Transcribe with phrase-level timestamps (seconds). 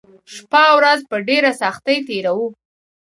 [0.33, 2.47] شپه او ورځ په ډېره سختۍ تېروو